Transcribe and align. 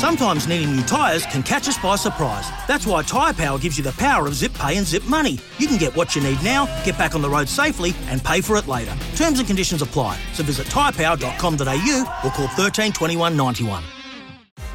Sometimes 0.00 0.48
needing 0.48 0.74
new 0.74 0.82
tyres 0.84 1.26
can 1.26 1.42
catch 1.42 1.68
us 1.68 1.76
by 1.76 1.94
surprise. 1.94 2.48
That's 2.66 2.86
why 2.86 3.02
Tyre 3.02 3.34
Power 3.34 3.58
gives 3.58 3.76
you 3.76 3.84
the 3.84 3.92
power 3.92 4.26
of 4.26 4.34
zip 4.34 4.54
pay 4.54 4.78
and 4.78 4.86
zip 4.86 5.04
money. 5.04 5.38
You 5.58 5.66
can 5.66 5.76
get 5.76 5.94
what 5.94 6.16
you 6.16 6.22
need 6.22 6.42
now, 6.42 6.64
get 6.86 6.96
back 6.96 7.14
on 7.14 7.20
the 7.20 7.28
road 7.28 7.50
safely, 7.50 7.92
and 8.06 8.24
pay 8.24 8.40
for 8.40 8.56
it 8.56 8.66
later. 8.66 8.96
Terms 9.14 9.40
and 9.40 9.46
conditions 9.46 9.82
apply. 9.82 10.18
So 10.32 10.42
visit 10.42 10.68
tyrepower.com.au 10.68 12.20
or 12.24 12.30
call 12.30 12.48
13 12.48 12.92
21 12.92 13.36
91. 13.36 13.84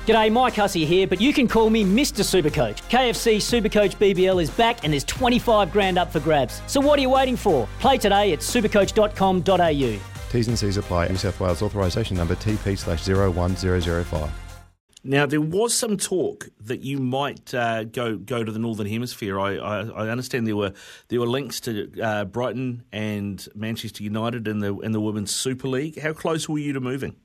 G'day, 0.06 0.32
Mike 0.32 0.54
Hussey 0.54 0.86
here, 0.86 1.08
but 1.08 1.20
you 1.20 1.34
can 1.34 1.48
call 1.48 1.72
me 1.72 1.84
Mr. 1.84 2.22
Supercoach. 2.22 2.84
KFC 2.92 3.38
Supercoach 3.38 3.96
BBL 3.96 4.40
is 4.40 4.52
back 4.52 4.84
and 4.84 4.94
there's 4.94 5.05
25 5.05 5.72
grand 5.72 5.98
up 5.98 6.12
for 6.12 6.20
grabs. 6.20 6.62
So 6.68 6.80
what 6.80 7.00
are 7.00 7.02
you 7.02 7.10
waiting 7.10 7.36
for? 7.36 7.68
Play 7.80 7.98
today 7.98 8.32
at 8.32 8.42
supercoach.com.au. 8.42 10.00
T's 10.32 10.48
and 10.48 10.60
C's 10.60 10.78
apply. 10.78 11.08
New 11.08 11.18
South 11.18 11.40
Wales 11.40 11.64
authorisation 11.64 12.16
number 12.16 12.36
TP 12.36 12.78
slash 12.78 13.08
01005. 13.08 14.45
Now 15.08 15.27
there 15.27 15.40
was 15.40 15.77
some 15.77 15.98
talk 15.98 16.50
that 16.59 16.82
you 16.82 16.98
might 16.98 17.54
uh, 17.54 17.84
go 17.84 18.18
go 18.18 18.44
to 18.44 18.52
the 18.52 18.58
Northern 18.58 18.88
Hemisphere. 18.88 19.40
I, 19.40 19.55
I, 19.55 19.82
I, 19.82 20.10
understand 20.10 20.48
there 20.48 20.55
were 20.55 20.74
there 21.10 21.20
were 21.20 21.27
links 21.27 21.60
to 21.62 22.02
uh, 22.02 22.26
Brighton 22.26 22.84
and 22.91 23.48
Manchester 23.54 24.04
United 24.04 24.48
in 24.48 24.60
the 24.60 24.76
in 24.80 24.93
the 24.93 24.99
Women's 24.99 25.30
Super 25.30 25.68
League. 25.68 26.02
How 26.02 26.12
close 26.12 26.49
were 26.49 26.57
you 26.57 26.74
to 26.74 26.80
moving? 26.80 27.15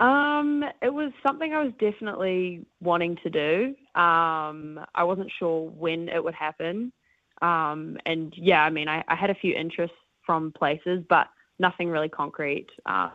Um, 0.00 0.64
it 0.82 0.92
was 0.92 1.12
something 1.26 1.54
I 1.54 1.64
was 1.64 1.72
definitely 1.80 2.66
wanting 2.80 3.16
to 3.22 3.30
do. 3.30 3.74
Um, 3.98 4.78
I 4.94 5.04
wasn't 5.04 5.32
sure 5.38 5.70
when 5.70 6.10
it 6.10 6.22
would 6.22 6.34
happen. 6.34 6.92
Um, 7.40 7.96
and 8.04 8.34
yeah, 8.36 8.62
I 8.62 8.70
mean, 8.70 8.88
I, 8.88 9.02
I, 9.08 9.14
had 9.14 9.30
a 9.30 9.34
few 9.34 9.54
interests 9.54 9.96
from 10.26 10.52
places, 10.52 11.04
but 11.08 11.28
nothing 11.58 11.88
really 11.88 12.08
concrete. 12.08 12.66
Uh, 12.84 13.10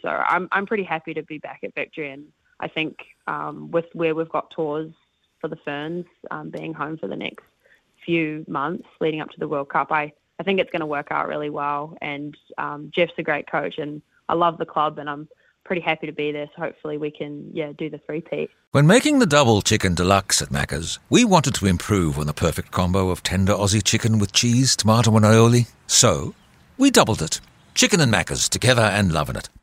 so 0.00 0.08
I'm 0.08 0.48
I'm 0.52 0.66
pretty 0.66 0.84
happy 0.84 1.14
to 1.14 1.22
be 1.22 1.38
back 1.38 1.60
at 1.62 1.74
Victory, 1.74 2.10
and 2.10 2.26
I 2.60 2.68
think 2.68 2.98
um, 3.26 3.70
with 3.70 3.86
where 3.92 4.14
we've 4.14 4.28
got 4.28 4.50
tours 4.50 4.92
for 5.40 5.48
the 5.48 5.56
Ferns 5.56 6.06
um, 6.30 6.50
being 6.50 6.72
home 6.72 6.96
for 6.96 7.08
the 7.08 7.16
next 7.16 7.44
few 8.04 8.44
months 8.48 8.86
leading 9.00 9.20
up 9.20 9.30
to 9.30 9.38
the 9.38 9.48
World 9.48 9.68
Cup, 9.68 9.92
I 9.92 10.12
I 10.38 10.42
think 10.42 10.60
it's 10.60 10.70
going 10.70 10.80
to 10.80 10.86
work 10.86 11.08
out 11.10 11.28
really 11.28 11.50
well. 11.50 11.96
And 12.00 12.36
um, 12.58 12.90
Jeff's 12.94 13.12
a 13.18 13.22
great 13.22 13.50
coach, 13.50 13.78
and 13.78 14.02
I 14.28 14.34
love 14.34 14.58
the 14.58 14.66
club, 14.66 14.98
and 14.98 15.08
I'm 15.08 15.28
pretty 15.64 15.80
happy 15.80 16.06
to 16.06 16.12
be 16.12 16.32
there. 16.32 16.48
So 16.56 16.62
hopefully 16.62 16.98
we 16.98 17.10
can 17.10 17.50
yeah 17.52 17.72
do 17.76 17.90
the 17.90 17.98
three 17.98 18.20
peat. 18.20 18.50
When 18.72 18.86
making 18.86 19.18
the 19.18 19.26
double 19.26 19.62
chicken 19.62 19.94
deluxe 19.94 20.40
at 20.40 20.48
Macca's, 20.48 20.98
we 21.10 21.24
wanted 21.24 21.54
to 21.56 21.66
improve 21.66 22.18
on 22.18 22.26
the 22.26 22.32
perfect 22.32 22.70
combo 22.70 23.10
of 23.10 23.22
tender 23.22 23.52
Aussie 23.52 23.84
chicken 23.84 24.18
with 24.18 24.32
cheese, 24.32 24.76
tomato, 24.76 25.14
and 25.16 25.24
aioli. 25.24 25.70
So 25.86 26.34
we 26.78 26.90
doubled 26.90 27.22
it. 27.22 27.40
Chicken 27.74 28.00
and 28.00 28.12
Macca's 28.12 28.48
together 28.48 28.82
and 28.82 29.12
loving 29.12 29.36
it. 29.36 29.48